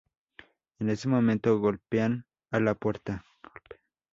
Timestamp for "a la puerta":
2.51-3.23